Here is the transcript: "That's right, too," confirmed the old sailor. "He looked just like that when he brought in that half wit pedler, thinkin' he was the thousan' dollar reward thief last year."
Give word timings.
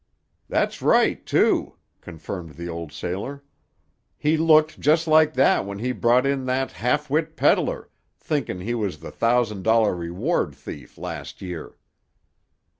"That's 0.49 0.81
right, 0.81 1.23
too," 1.23 1.75
confirmed 2.01 2.55
the 2.55 2.67
old 2.67 2.91
sailor. 2.91 3.43
"He 4.17 4.35
looked 4.35 4.79
just 4.79 5.05
like 5.07 5.35
that 5.35 5.63
when 5.63 5.77
he 5.77 5.91
brought 5.91 6.25
in 6.25 6.45
that 6.45 6.71
half 6.71 7.07
wit 7.07 7.35
pedler, 7.35 7.87
thinkin' 8.17 8.61
he 8.61 8.73
was 8.73 8.97
the 8.97 9.11
thousan' 9.11 9.61
dollar 9.61 9.95
reward 9.95 10.55
thief 10.55 10.97
last 10.97 11.39
year." 11.43 11.75